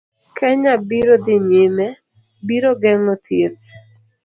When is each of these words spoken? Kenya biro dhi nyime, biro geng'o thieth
Kenya 0.37 0.73
biro 0.89 1.15
dhi 1.25 1.35
nyime, 1.49 1.87
biro 2.47 2.71
geng'o 2.81 3.13
thieth 3.25 3.63